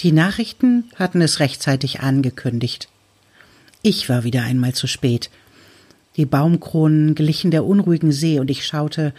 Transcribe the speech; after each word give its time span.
Die 0.00 0.12
Nachrichten 0.12 0.84
hatten 0.94 1.20
es 1.20 1.40
rechtzeitig 1.40 2.00
angekündigt. 2.00 2.88
Ich 3.82 4.08
war 4.08 4.22
wieder 4.22 4.42
einmal 4.42 4.72
zu 4.72 4.86
spät. 4.86 5.28
Die 6.16 6.24
Baumkronen 6.24 7.16
glichen 7.16 7.50
der 7.50 7.64
unruhigen 7.64 8.12
See 8.12 8.38
und 8.38 8.48
ich 8.48 8.64
schaute 8.64 9.12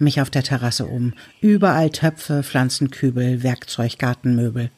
mich 0.00 0.20
auf 0.20 0.28
der 0.28 0.42
Terrasse 0.42 0.86
um. 0.86 1.12
Überall 1.40 1.90
Töpfe, 1.90 2.42
Pflanzenkübel, 2.42 3.44
Werkzeug, 3.44 3.98
Gartenmöbel. 4.00 4.70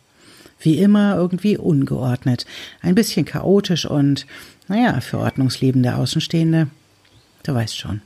Wie 0.61 0.79
immer 0.79 1.17
irgendwie 1.17 1.57
ungeordnet, 1.57 2.45
ein 2.83 2.95
bisschen 2.95 3.25
chaotisch 3.25 3.87
und, 3.87 4.27
naja, 4.67 5.01
für 5.01 5.19
ordnungsliebende 5.19 5.95
Außenstehende, 5.95 6.69
du 7.45 7.55
weißt 7.55 7.79
schon. 7.79 8.03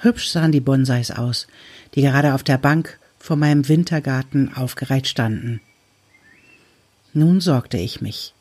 Hübsch 0.00 0.28
sahen 0.28 0.52
die 0.52 0.60
Bonsais 0.60 1.10
aus, 1.10 1.46
die 1.94 2.02
gerade 2.02 2.34
auf 2.34 2.42
der 2.42 2.58
Bank 2.58 2.98
vor 3.24 3.36
meinem 3.36 3.66
Wintergarten 3.68 4.54
aufgereiht 4.54 5.08
standen. 5.08 5.62
Nun 7.14 7.40
sorgte 7.40 7.78
ich 7.78 8.02
mich. 8.02 8.34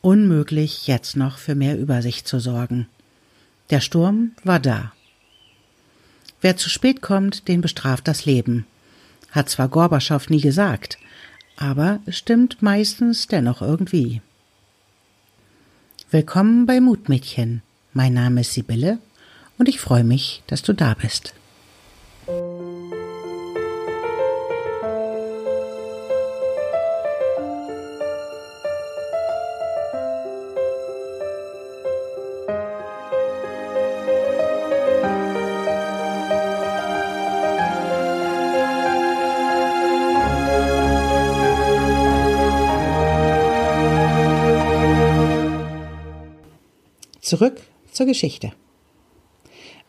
Unmöglich, 0.00 0.86
jetzt 0.86 1.14
noch 1.14 1.36
für 1.36 1.54
mehr 1.54 1.78
Übersicht 1.78 2.26
zu 2.26 2.40
sorgen. 2.40 2.86
Der 3.68 3.80
Sturm 3.80 4.32
war 4.44 4.60
da. 4.60 4.94
Wer 6.40 6.56
zu 6.56 6.70
spät 6.70 7.02
kommt, 7.02 7.46
den 7.46 7.60
bestraft 7.60 8.08
das 8.08 8.24
Leben. 8.24 8.64
Hat 9.30 9.50
zwar 9.50 9.68
Gorbatschow 9.68 10.30
nie 10.30 10.40
gesagt, 10.40 10.96
aber 11.58 12.00
stimmt 12.08 12.62
meistens 12.62 13.26
dennoch 13.26 13.60
irgendwie. 13.60 14.22
Willkommen 16.10 16.64
bei 16.64 16.80
Mutmädchen. 16.80 17.60
Mein 17.92 18.14
Name 18.14 18.40
ist 18.40 18.54
Sibylle 18.54 19.00
und 19.58 19.68
ich 19.68 19.80
freue 19.80 20.04
mich, 20.04 20.42
dass 20.46 20.62
du 20.62 20.72
da 20.72 20.94
bist. 20.94 21.34
Zurück 47.24 47.62
zur 47.90 48.04
Geschichte. 48.04 48.52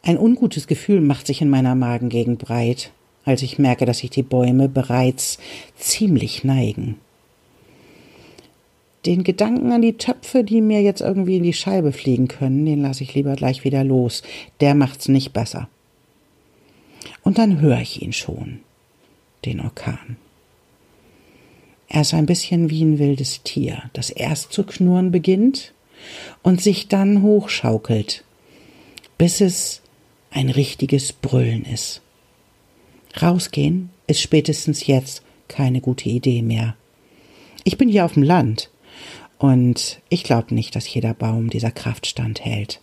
Ein 0.01 0.17
ungutes 0.17 0.67
Gefühl 0.67 1.01
macht 1.01 1.27
sich 1.27 1.41
in 1.41 1.49
meiner 1.49 1.75
Magengegend 1.75 2.39
breit, 2.39 2.93
als 3.25 3.41
ich 3.41 3.59
merke, 3.59 3.85
dass 3.85 3.97
sich 3.97 4.09
die 4.09 4.23
Bäume 4.23 4.69
bereits 4.69 5.37
ziemlich 5.77 6.45
neigen. 6.45 6.95
Den 9.05 9.25
Gedanken 9.25 9.73
an 9.73 9.81
die 9.81 9.97
Töpfe, 9.97 10.45
die 10.45 10.61
mir 10.61 10.81
jetzt 10.81 11.01
irgendwie 11.01 11.35
in 11.35 11.43
die 11.43 11.51
Scheibe 11.51 11.91
fliegen 11.91 12.29
können, 12.29 12.65
den 12.65 12.81
lasse 12.81 13.03
ich 13.03 13.13
lieber 13.15 13.35
gleich 13.35 13.65
wieder 13.65 13.83
los. 13.83 14.23
Der 14.61 14.73
macht's 14.73 15.09
nicht 15.09 15.33
besser. 15.33 15.67
Und 17.21 17.37
dann 17.37 17.59
höre 17.59 17.81
ich 17.81 18.01
ihn 18.01 18.13
schon, 18.13 18.61
den 19.43 19.59
Orkan. 19.59 20.15
Er 21.89 21.99
ist 21.99 22.13
ein 22.13 22.27
bisschen 22.27 22.69
wie 22.69 22.81
ein 22.81 22.97
wildes 22.97 23.43
Tier, 23.43 23.89
das 23.91 24.09
erst 24.09 24.53
zu 24.53 24.63
knurren 24.63 25.11
beginnt 25.11 25.74
und 26.43 26.61
sich 26.61 26.87
dann 26.87 27.21
hochschaukelt, 27.21 28.23
bis 29.17 29.41
es 29.41 29.81
ein 30.31 30.49
richtiges 30.49 31.13
Brüllen 31.13 31.65
ist. 31.65 32.01
Rausgehen 33.21 33.89
ist 34.07 34.21
spätestens 34.21 34.87
jetzt 34.87 35.23
keine 35.47 35.81
gute 35.81 36.09
Idee 36.09 36.41
mehr. 36.41 36.75
Ich 37.63 37.77
bin 37.77 37.89
hier 37.89 38.05
auf 38.05 38.13
dem 38.13 38.23
Land 38.23 38.69
und 39.37 40.01
ich 40.09 40.23
glaube 40.23 40.53
nicht, 40.53 40.75
dass 40.75 40.93
jeder 40.93 41.13
Baum 41.13 41.49
dieser 41.49 41.71
Kraft 41.71 42.07
standhält. 42.07 42.81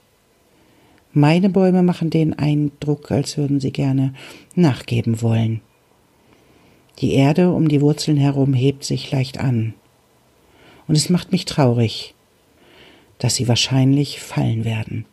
Meine 1.12 1.50
Bäume 1.50 1.82
machen 1.82 2.08
den 2.08 2.38
Eindruck, 2.38 3.10
als 3.10 3.36
würden 3.36 3.60
sie 3.60 3.72
gerne 3.72 4.14
nachgeben 4.54 5.20
wollen. 5.20 5.60
Die 7.00 7.12
Erde 7.12 7.52
um 7.52 7.68
die 7.68 7.80
Wurzeln 7.80 8.16
herum 8.16 8.54
hebt 8.54 8.84
sich 8.84 9.10
leicht 9.10 9.38
an. 9.38 9.74
Und 10.88 10.96
es 10.96 11.10
macht 11.10 11.32
mich 11.32 11.44
traurig, 11.44 12.14
dass 13.22 13.36
sie 13.36 13.46
wahrscheinlich 13.46 14.20
fallen 14.20 14.64
werden. 14.64 15.04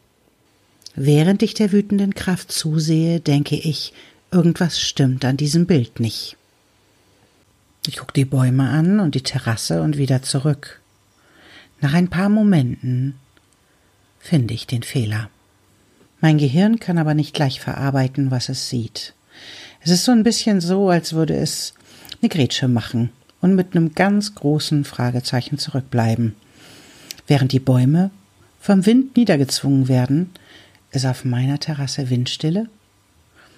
Während 0.95 1.43
ich 1.43 1.53
der 1.53 1.71
wütenden 1.71 2.15
Kraft 2.15 2.51
zusehe, 2.51 3.19
denke 3.19 3.55
ich, 3.55 3.93
irgendwas 4.31 4.81
stimmt 4.81 5.23
an 5.25 5.37
diesem 5.37 5.67
Bild 5.67 5.99
nicht. 5.99 6.35
Ich 7.85 7.97
gucke 7.97 8.13
die 8.13 8.25
Bäume 8.25 8.67
an 8.67 8.99
und 8.99 9.13
die 9.13 9.21
Terrasse 9.21 9.83
und 9.83 9.97
wieder 9.97 10.23
zurück. 10.23 10.81
Nach 11.81 11.93
ein 11.93 12.07
paar 12.07 12.29
Momenten 12.29 13.13
finde 14.19 14.55
ich 14.55 14.65
den 14.65 14.83
Fehler. 14.83 15.29
Mein 16.19 16.39
Gehirn 16.39 16.79
kann 16.79 16.97
aber 16.97 17.13
nicht 17.13 17.35
gleich 17.35 17.61
verarbeiten, 17.61 18.31
was 18.31 18.49
es 18.49 18.69
sieht. 18.69 19.13
Es 19.81 19.91
ist 19.91 20.03
so 20.03 20.11
ein 20.11 20.23
bisschen 20.23 20.61
so, 20.61 20.89
als 20.89 21.13
würde 21.13 21.35
es 21.35 21.75
eine 22.21 22.29
Grätsche 22.29 22.67
machen 22.67 23.11
und 23.39 23.53
mit 23.53 23.75
einem 23.75 23.93
ganz 23.93 24.33
großen 24.33 24.83
Fragezeichen 24.83 25.59
zurückbleiben. 25.59 26.35
Während 27.29 27.51
die 27.51 27.59
Bäume 27.59 28.09
vom 28.59 28.87
Wind 28.87 29.15
niedergezwungen 29.15 29.87
werden, 29.87 30.31
ist 30.91 31.05
auf 31.05 31.25
meiner 31.25 31.59
Terrasse 31.59 32.09
Windstille. 32.09 32.67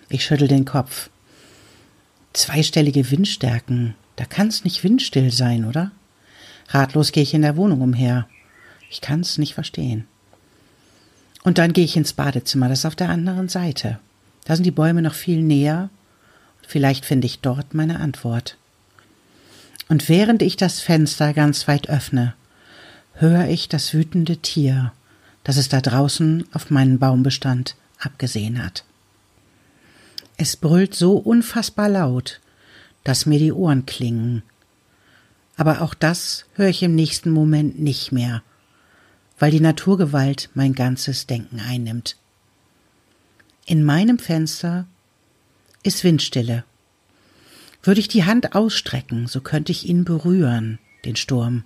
Ich 0.10 0.26
schüttel 0.26 0.50
den 0.50 0.66
Kopf. 0.66 1.10
Zweistellige 2.34 3.10
Windstärken, 3.12 3.96
da 4.18 4.26
kann's 4.26 4.66
nicht 4.66 4.84
windstill 4.84 5.32
sein, 5.32 5.64
oder? 5.64 5.92
Ratlos 6.68 7.14
gehe 7.14 7.24
ich 7.24 7.34
in 7.34 7.44
der 7.44 7.56
Wohnung 7.56 7.80
umher. 7.80 8.28
Ich 8.90 9.00
kann's 9.00 9.38
nicht 9.38 9.54
verstehen. 9.54 10.06
Und 11.44 11.58
dann 11.58 11.72
gehe 11.72 11.86
ich 11.86 11.96
ins 11.96 12.12
Badezimmer, 12.12 12.68
das 12.68 12.80
ist 12.80 12.86
auf 12.86 12.98
der 12.98 13.08
anderen 13.08 13.48
Seite. 13.48 14.00
Da 14.44 14.56
sind 14.56 14.66
die 14.66 14.72
Bäume 14.72 15.02
noch 15.02 15.14
viel 15.14 15.42
näher. 15.42 15.90
Vielleicht 16.68 17.06
finde 17.06 17.26
ich 17.26 17.40
dort 17.40 17.74
meine 17.74 18.02
Antwort. 18.02 18.58
Und 19.88 20.10
während 20.10 20.42
ich 20.42 20.58
das 20.58 20.82
Fenster 20.82 21.34
ganz 21.34 21.70
weit 21.70 21.90
öffne, 21.90 22.34
höre 23.14 23.48
ich 23.48 23.70
das 23.70 23.94
wütende 23.94 24.38
Tier, 24.38 24.94
das 25.44 25.58
es 25.58 25.70
da 25.70 25.82
draußen 25.82 26.46
auf 26.54 26.70
meinen 26.70 27.00
Baumbestand 27.00 27.76
abgesehen 28.00 28.64
hat. 28.64 28.84
Es 30.38 30.56
brüllt 30.56 30.96
so 30.96 31.18
unfassbar 31.18 31.90
laut, 31.90 32.42
dass 33.04 33.26
mir 33.26 33.40
die 33.40 33.52
Ohren 33.52 33.86
klingen. 33.86 34.44
Aber 35.56 35.82
auch 35.82 35.94
das 35.94 36.46
höre 36.56 36.70
ich 36.70 36.82
im 36.82 36.96
nächsten 36.96 37.32
Moment 37.32 37.80
nicht 37.80 38.12
mehr, 38.12 38.42
weil 39.38 39.52
die 39.52 39.60
Naturgewalt 39.60 40.50
mein 40.54 40.74
ganzes 40.74 41.28
Denken 41.28 41.60
einnimmt. 41.60 42.16
In 43.66 43.84
meinem 43.84 44.18
Fenster 44.18 44.88
ist 45.84 46.04
Windstille. 46.04 46.64
Würde 47.84 48.00
ich 48.00 48.08
die 48.08 48.26
Hand 48.26 48.56
ausstrecken, 48.56 49.28
so 49.28 49.42
könnte 49.42 49.72
ich 49.72 49.88
ihn 49.88 50.04
berühren, 50.04 50.80
den 51.06 51.16
Sturm. 51.16 51.64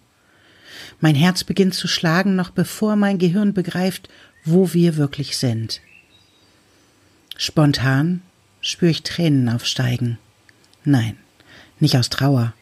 Mein 1.00 1.16
Herz 1.16 1.44
beginnt 1.44 1.74
zu 1.74 1.88
schlagen, 1.88 2.36
noch 2.36 2.50
bevor 2.50 2.96
mein 2.96 3.18
Gehirn 3.18 3.54
begreift, 3.54 4.10
wo 4.44 4.74
wir 4.74 4.98
wirklich 4.98 5.38
sind. 5.38 5.82
Spontan 7.38 8.22
spüre 8.62 8.92
ich 8.92 9.04
Tränen 9.04 9.50
aufsteigen. 9.50 10.18
Nein, 10.84 11.18
nicht 11.80 11.98
aus 11.98 12.10
Trauer. 12.10 12.54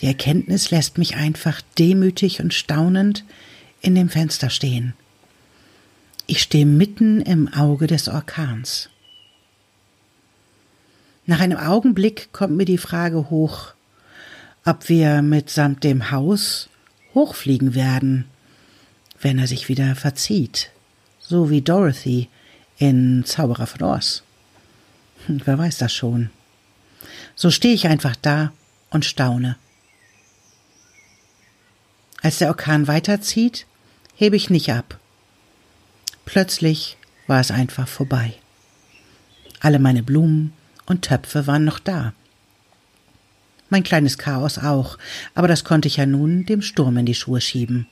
Die 0.00 0.06
Erkenntnis 0.06 0.70
lässt 0.70 0.98
mich 0.98 1.16
einfach 1.16 1.62
demütig 1.78 2.40
und 2.40 2.52
staunend 2.52 3.24
in 3.80 3.94
dem 3.94 4.08
Fenster 4.08 4.50
stehen. 4.50 4.94
Ich 6.26 6.42
stehe 6.42 6.66
mitten 6.66 7.20
im 7.20 7.52
Auge 7.54 7.86
des 7.86 8.08
Orkans. 8.08 8.90
Nach 11.24 11.40
einem 11.40 11.58
Augenblick 11.58 12.32
kommt 12.32 12.56
mir 12.56 12.64
die 12.64 12.78
Frage 12.78 13.30
hoch, 13.30 13.74
ob 14.66 14.88
wir 14.88 15.22
mitsamt 15.22 15.84
dem 15.84 16.10
Haus 16.10 16.68
hochfliegen 17.14 17.74
werden, 17.74 18.26
wenn 19.20 19.38
er 19.38 19.46
sich 19.46 19.68
wieder 19.68 19.94
verzieht, 19.94 20.70
so 21.20 21.48
wie 21.50 21.62
Dorothy 21.62 22.28
in 22.76 23.24
Zauberer 23.24 23.66
von 23.66 23.82
Oz. 23.82 24.22
Hm, 25.26 25.40
wer 25.44 25.56
weiß 25.56 25.78
das 25.78 25.94
schon. 25.94 26.30
So 27.36 27.50
stehe 27.50 27.74
ich 27.74 27.86
einfach 27.86 28.16
da 28.16 28.52
und 28.90 29.04
staune. 29.04 29.56
Als 32.20 32.38
der 32.38 32.48
Orkan 32.48 32.88
weiterzieht, 32.88 33.66
hebe 34.16 34.36
ich 34.36 34.50
nicht 34.50 34.72
ab. 34.72 34.98
Plötzlich 36.24 36.96
war 37.28 37.40
es 37.40 37.52
einfach 37.52 37.86
vorbei. 37.86 38.34
Alle 39.60 39.78
meine 39.78 40.02
Blumen 40.02 40.52
und 40.86 41.02
Töpfe 41.02 41.46
waren 41.46 41.64
noch 41.64 41.78
da. 41.78 42.14
Mein 43.68 43.82
kleines 43.82 44.18
Chaos 44.18 44.58
auch, 44.58 44.96
aber 45.34 45.48
das 45.48 45.64
konnte 45.64 45.88
ich 45.88 45.96
ja 45.96 46.06
nun 46.06 46.46
dem 46.46 46.62
Sturm 46.62 46.96
in 46.98 47.06
die 47.06 47.14
Schuhe 47.14 47.40
schieben. 47.40 47.86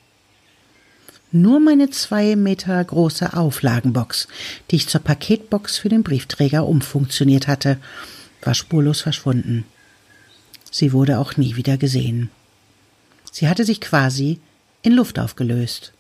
Nur 1.33 1.59
meine 1.59 1.91
zwei 1.91 2.37
Meter 2.37 2.83
große 2.85 3.37
Auflagenbox, 3.37 4.29
die 4.71 4.77
ich 4.77 4.89
zur 4.89 5.01
Paketbox 5.01 5.79
für 5.79 5.89
den 5.89 6.05
Briefträger 6.05 6.65
umfunktioniert 6.65 7.49
hatte, 7.49 7.79
war 8.43 8.55
spurlos 8.55 9.01
verschwunden. 9.01 9.65
sie 10.71 10.93
wurde 10.93 11.19
auch 11.19 11.37
nie 11.37 11.57
wieder 11.57 11.77
gesehen. 11.77 12.31
Sie 13.33 13.49
hatte 13.49 13.65
sich 13.65 13.81
quasi 13.81 14.39
in 14.83 14.93
Luft 14.93 15.19
aufgelöst 15.19 15.93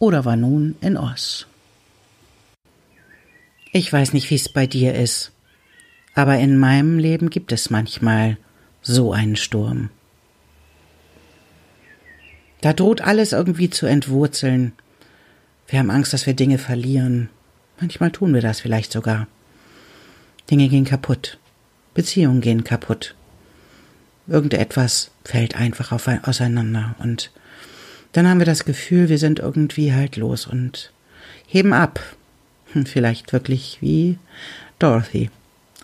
oder 0.00 0.24
war 0.24 0.34
nun 0.34 0.74
in 0.80 0.96
Oz. 0.96 1.46
Ich 3.72 3.92
weiß 3.92 4.12
nicht, 4.12 4.28
wie 4.30 4.34
es 4.34 4.48
bei 4.48 4.66
dir 4.66 4.94
ist, 4.94 5.30
aber 6.14 6.38
in 6.38 6.58
meinem 6.58 6.98
Leben 6.98 7.30
gibt 7.30 7.52
es 7.52 7.70
manchmal 7.70 8.38
so 8.82 9.12
einen 9.12 9.36
Sturm. 9.36 9.90
Da 12.60 12.72
droht 12.72 13.00
alles 13.00 13.32
irgendwie 13.32 13.70
zu 13.70 13.86
entwurzeln. 13.86 14.72
Wir 15.66 15.78
haben 15.78 15.90
Angst, 15.90 16.12
dass 16.12 16.26
wir 16.26 16.34
Dinge 16.34 16.58
verlieren. 16.58 17.28
Manchmal 17.80 18.10
tun 18.10 18.34
wir 18.34 18.40
das 18.40 18.60
vielleicht 18.60 18.92
sogar. 18.92 19.26
Dinge 20.50 20.68
gehen 20.68 20.84
kaputt. 20.84 21.38
Beziehungen 21.94 22.40
gehen 22.40 22.64
kaputt. 22.64 23.14
Irgendetwas 24.26 25.10
fällt 25.24 25.56
einfach 25.56 25.92
auf, 25.92 26.06
auseinander 26.06 26.94
und 26.98 27.32
dann 28.12 28.28
haben 28.28 28.38
wir 28.38 28.46
das 28.46 28.64
Gefühl, 28.64 29.08
wir 29.08 29.18
sind 29.18 29.38
irgendwie 29.38 29.92
halt 29.92 30.16
los 30.16 30.46
und 30.46 30.92
heben 31.46 31.72
ab. 31.72 32.00
Vielleicht 32.84 33.32
wirklich 33.32 33.78
wie 33.80 34.18
Dorothy. 34.78 35.30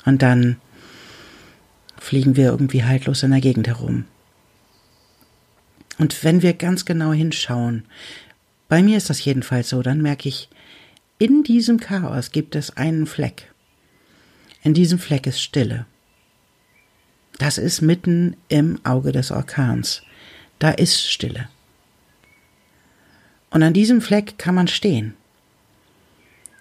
Und 0.04 0.22
dann 0.22 0.56
fliegen 2.08 2.36
wir 2.36 2.46
irgendwie 2.46 2.84
haltlos 2.84 3.22
in 3.22 3.32
der 3.32 3.42
Gegend 3.42 3.68
herum. 3.68 4.06
Und 5.98 6.24
wenn 6.24 6.40
wir 6.40 6.54
ganz 6.54 6.86
genau 6.86 7.12
hinschauen, 7.12 7.84
bei 8.66 8.82
mir 8.82 8.96
ist 8.96 9.10
das 9.10 9.22
jedenfalls 9.22 9.68
so, 9.68 9.82
dann 9.82 10.00
merke 10.00 10.26
ich, 10.26 10.48
in 11.18 11.42
diesem 11.42 11.78
Chaos 11.78 12.30
gibt 12.32 12.56
es 12.56 12.74
einen 12.78 13.06
Fleck. 13.06 13.52
In 14.62 14.72
diesem 14.72 14.98
Fleck 14.98 15.26
ist 15.26 15.42
Stille. 15.42 15.84
Das 17.36 17.58
ist 17.58 17.82
mitten 17.82 18.36
im 18.48 18.80
Auge 18.84 19.12
des 19.12 19.30
Orkans. 19.30 20.02
Da 20.58 20.70
ist 20.70 21.10
Stille. 21.10 21.50
Und 23.50 23.62
an 23.62 23.74
diesem 23.74 24.00
Fleck 24.00 24.38
kann 24.38 24.54
man 24.54 24.68
stehen. 24.68 25.12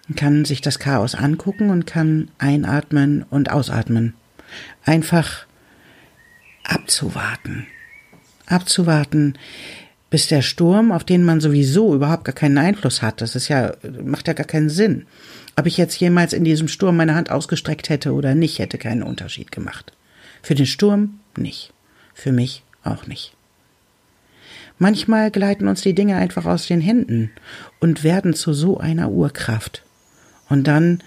Man 0.08 0.16
kann 0.16 0.44
sich 0.44 0.60
das 0.60 0.78
Chaos 0.78 1.14
angucken 1.14 1.70
und 1.70 1.86
kann 1.86 2.30
einatmen 2.36 3.22
und 3.30 3.50
ausatmen. 3.50 4.12
Einfach 4.84 5.46
abzuwarten 6.64 7.66
abzuwarten, 8.50 9.34
bis 10.10 10.26
der 10.26 10.42
Sturm, 10.42 10.90
auf 10.90 11.04
den 11.04 11.22
man 11.22 11.40
sowieso 11.40 11.94
überhaupt 11.94 12.24
gar 12.24 12.34
keinen 12.34 12.58
Einfluss 12.58 13.02
hat, 13.02 13.20
das 13.20 13.36
ist 13.36 13.48
ja, 13.48 13.74
macht 14.04 14.26
ja 14.26 14.32
gar 14.32 14.46
keinen 14.46 14.70
Sinn. 14.70 15.06
Ob 15.56 15.66
ich 15.66 15.76
jetzt 15.76 15.98
jemals 16.00 16.32
in 16.32 16.44
diesem 16.44 16.68
Sturm 16.68 16.96
meine 16.96 17.14
Hand 17.14 17.30
ausgestreckt 17.30 17.88
hätte 17.88 18.12
oder 18.12 18.34
nicht, 18.34 18.58
hätte 18.58 18.78
keinen 18.78 19.02
Unterschied 19.02 19.52
gemacht. 19.52 19.92
Für 20.42 20.54
den 20.54 20.66
Sturm 20.66 21.20
nicht. 21.36 21.72
Für 22.14 22.32
mich 22.32 22.62
auch 22.84 23.06
nicht. 23.06 23.34
Manchmal 24.78 25.30
gleiten 25.30 25.66
uns 25.66 25.82
die 25.82 25.94
Dinge 25.94 26.16
einfach 26.16 26.46
aus 26.46 26.68
den 26.68 26.80
Händen 26.80 27.30
und 27.80 28.04
werden 28.04 28.34
zu 28.34 28.52
so 28.52 28.78
einer 28.78 29.10
Urkraft. 29.10 29.82
Und 30.48 30.68
dann 30.68 31.02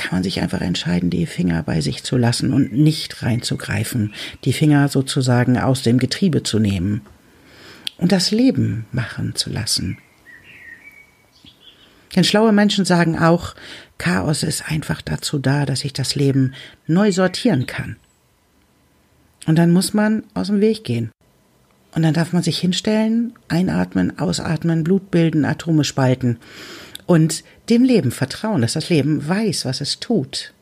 kann 0.00 0.16
man 0.16 0.22
sich 0.22 0.40
einfach 0.40 0.62
entscheiden, 0.62 1.10
die 1.10 1.26
Finger 1.26 1.62
bei 1.62 1.82
sich 1.82 2.02
zu 2.04 2.16
lassen 2.16 2.54
und 2.54 2.72
nicht 2.72 3.22
reinzugreifen, 3.22 4.14
die 4.44 4.54
Finger 4.54 4.88
sozusagen 4.88 5.58
aus 5.58 5.82
dem 5.82 5.98
Getriebe 5.98 6.42
zu 6.42 6.58
nehmen 6.58 7.02
und 7.98 8.10
das 8.10 8.30
Leben 8.30 8.86
machen 8.92 9.34
zu 9.34 9.50
lassen. 9.50 9.98
Denn 12.16 12.24
schlaue 12.24 12.52
Menschen 12.52 12.86
sagen 12.86 13.18
auch, 13.18 13.54
Chaos 13.98 14.42
ist 14.42 14.70
einfach 14.70 15.02
dazu 15.02 15.38
da, 15.38 15.66
dass 15.66 15.84
ich 15.84 15.92
das 15.92 16.14
Leben 16.14 16.54
neu 16.86 17.12
sortieren 17.12 17.66
kann. 17.66 17.96
Und 19.46 19.56
dann 19.56 19.70
muss 19.70 19.92
man 19.92 20.24
aus 20.32 20.46
dem 20.46 20.62
Weg 20.62 20.82
gehen. 20.82 21.10
Und 21.94 22.02
dann 22.02 22.14
darf 22.14 22.32
man 22.32 22.42
sich 22.42 22.58
hinstellen, 22.58 23.34
einatmen, 23.48 24.18
ausatmen, 24.18 24.82
Blut 24.82 25.10
bilden, 25.10 25.44
Atome 25.44 25.84
spalten 25.84 26.38
und 27.10 27.42
dem 27.70 27.82
Leben 27.82 28.12
vertrauen, 28.12 28.62
dass 28.62 28.74
das 28.74 28.88
Leben 28.88 29.26
weiß, 29.26 29.64
was 29.64 29.80
es 29.80 29.98
tut. 29.98 30.54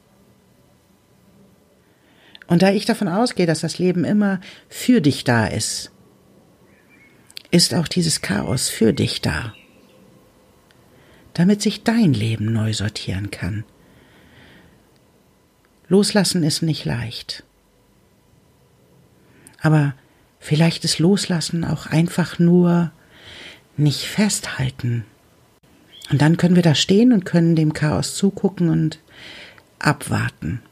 Und 2.46 2.62
da 2.62 2.72
ich 2.72 2.86
davon 2.86 3.06
ausgehe, 3.06 3.44
dass 3.44 3.60
das 3.60 3.78
Leben 3.78 4.02
immer 4.02 4.40
für 4.70 5.02
dich 5.02 5.24
da 5.24 5.46
ist, 5.46 5.90
ist 7.50 7.74
auch 7.74 7.86
dieses 7.86 8.22
Chaos 8.22 8.70
für 8.70 8.94
dich 8.94 9.20
da, 9.20 9.52
damit 11.34 11.60
sich 11.60 11.84
dein 11.84 12.14
Leben 12.14 12.50
neu 12.50 12.72
sortieren 12.72 13.30
kann. 13.30 13.64
Loslassen 15.86 16.42
ist 16.44 16.62
nicht 16.62 16.86
leicht. 16.86 17.44
Aber 19.60 19.92
vielleicht 20.40 20.82
ist 20.86 20.98
Loslassen 20.98 21.62
auch 21.62 21.84
einfach 21.84 22.38
nur 22.38 22.90
nicht 23.76 24.06
festhalten. 24.06 25.04
Und 26.10 26.22
dann 26.22 26.36
können 26.36 26.56
wir 26.56 26.62
da 26.62 26.74
stehen 26.74 27.12
und 27.12 27.24
können 27.24 27.54
dem 27.54 27.72
Chaos 27.72 28.14
zugucken 28.14 28.70
und 28.70 28.98
abwarten, 29.78 30.62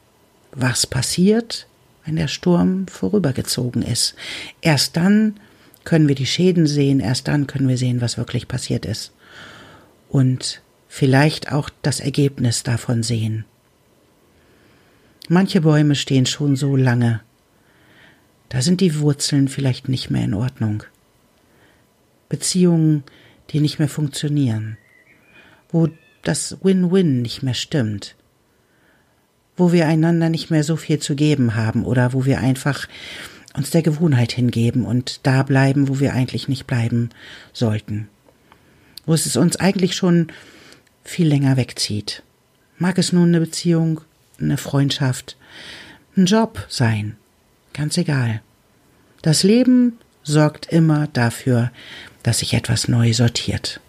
was 0.51 0.87
passiert, 0.87 1.67
wenn 2.05 2.15
der 2.15 2.27
Sturm 2.27 2.87
vorübergezogen 2.87 3.83
ist. 3.83 4.15
Erst 4.61 4.97
dann 4.97 5.39
können 5.83 6.07
wir 6.07 6.15
die 6.15 6.25
Schäden 6.25 6.65
sehen, 6.65 6.99
erst 6.99 7.27
dann 7.27 7.47
können 7.47 7.67
wir 7.67 7.77
sehen, 7.77 8.01
was 8.01 8.17
wirklich 8.17 8.47
passiert 8.47 8.85
ist. 8.85 9.11
Und 10.09 10.61
vielleicht 10.87 11.51
auch 11.51 11.69
das 11.81 11.99
Ergebnis 11.99 12.63
davon 12.63 13.03
sehen. 13.03 13.45
Manche 15.29 15.61
Bäume 15.61 15.95
stehen 15.95 16.25
schon 16.25 16.55
so 16.55 16.75
lange, 16.75 17.21
da 18.49 18.61
sind 18.61 18.79
die 18.79 18.99
Wurzeln 18.99 19.49
vielleicht 19.49 19.89
nicht 19.89 20.09
mehr 20.09 20.23
in 20.23 20.33
Ordnung. 20.33 20.83
Beziehungen, 22.29 23.03
die 23.49 23.59
nicht 23.59 23.77
mehr 23.77 23.89
funktionieren 23.89 24.77
wo 25.69 25.89
das 26.23 26.57
Win-Win 26.61 27.21
nicht 27.21 27.43
mehr 27.43 27.53
stimmt, 27.53 28.15
wo 29.55 29.71
wir 29.71 29.87
einander 29.87 30.29
nicht 30.29 30.51
mehr 30.51 30.63
so 30.63 30.75
viel 30.75 30.99
zu 30.99 31.15
geben 31.15 31.55
haben 31.55 31.85
oder 31.85 32.13
wo 32.13 32.25
wir 32.25 32.39
einfach 32.39 32.87
uns 33.55 33.71
der 33.71 33.81
Gewohnheit 33.81 34.31
hingeben 34.31 34.85
und 34.85 35.25
da 35.25 35.43
bleiben, 35.43 35.87
wo 35.87 35.99
wir 35.99 36.13
eigentlich 36.13 36.47
nicht 36.47 36.67
bleiben 36.67 37.09
sollten, 37.53 38.07
wo 39.05 39.13
es 39.13 39.35
uns 39.35 39.55
eigentlich 39.55 39.95
schon 39.95 40.27
viel 41.03 41.27
länger 41.27 41.57
wegzieht. 41.57 42.23
Mag 42.77 42.99
es 42.99 43.11
nun 43.11 43.29
eine 43.29 43.39
Beziehung, 43.39 44.01
eine 44.39 44.57
Freundschaft, 44.57 45.37
ein 46.15 46.25
Job 46.25 46.65
sein, 46.69 47.15
ganz 47.73 47.97
egal. 47.97 48.41
Das 49.23 49.43
Leben 49.43 49.97
sorgt 50.23 50.71
immer 50.71 51.07
dafür, 51.07 51.71
dass 52.21 52.39
sich 52.39 52.53
etwas 52.53 52.87
neu 52.87 53.13
sortiert. 53.13 53.79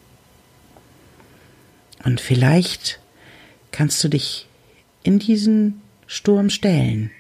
Und 2.05 2.21
vielleicht 2.21 3.01
kannst 3.73 4.03
du 4.03 4.09
dich 4.09 4.47
in 5.03 5.19
diesen 5.19 5.81
Sturm 6.07 6.51
stellen 6.51 7.11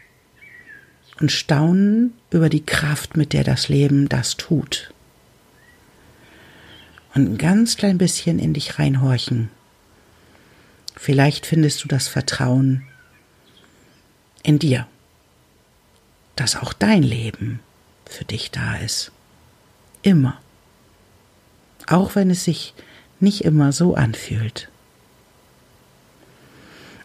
und 1.20 1.32
staunen 1.32 2.14
über 2.30 2.48
die 2.48 2.64
Kraft, 2.64 3.16
mit 3.16 3.32
der 3.32 3.44
das 3.44 3.68
Leben 3.68 4.08
das 4.08 4.36
tut. 4.36 4.92
Und 7.14 7.32
ein 7.32 7.38
ganz 7.38 7.76
klein 7.76 7.98
bisschen 7.98 8.38
in 8.38 8.54
dich 8.54 8.78
reinhorchen. 8.78 9.50
Vielleicht 10.94 11.46
findest 11.46 11.82
du 11.82 11.88
das 11.88 12.08
Vertrauen 12.08 12.84
in 14.42 14.58
dir, 14.58 14.86
dass 16.36 16.56
auch 16.56 16.72
dein 16.72 17.02
Leben 17.02 17.60
für 18.06 18.24
dich 18.24 18.50
da 18.50 18.76
ist. 18.76 19.12
Immer. 20.02 20.40
Auch 21.86 22.14
wenn 22.14 22.30
es 22.30 22.44
sich 22.44 22.74
nicht 23.20 23.44
immer 23.44 23.72
so 23.72 23.94
anfühlt. 23.94 24.68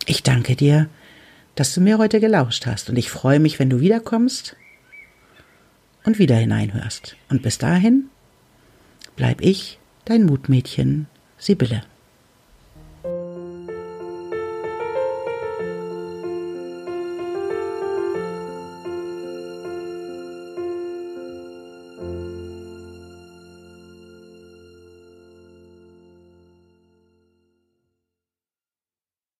Ich 0.05 0.23
danke 0.23 0.55
dir, 0.55 0.87
dass 1.55 1.73
du 1.73 1.81
mir 1.81 1.97
heute 1.97 2.19
gelauscht 2.19 2.65
hast 2.65 2.89
und 2.89 2.97
ich 2.97 3.09
freue 3.09 3.39
mich, 3.39 3.59
wenn 3.59 3.69
du 3.69 3.79
wiederkommst 3.79 4.55
und 6.03 6.19
wieder 6.19 6.35
hineinhörst. 6.35 7.15
Und 7.29 7.41
bis 7.41 7.57
dahin 7.57 8.09
bleib 9.15 9.41
ich, 9.41 9.79
dein 10.05 10.25
Mutmädchen, 10.25 11.07
Sibylle. 11.37 11.83